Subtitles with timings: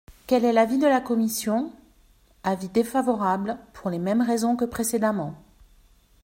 [0.25, 1.71] Quel est l’avis de la commission?
[2.43, 5.35] Avis défavorable, pour les mêmes raisons que précédemment.